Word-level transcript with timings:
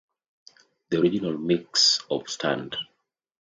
The 0.89 0.99
original 0.99 1.37
mix 1.37 1.99
of 2.09 2.27
Stand! 2.27 2.75